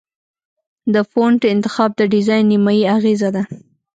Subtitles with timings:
[0.93, 3.43] د فونټ انتخاب د ډیزاین نیمایي اغېزه ده.